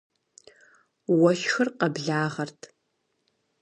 Уэшхыр 1.19 1.67
къэблагъэрт. 1.79 2.61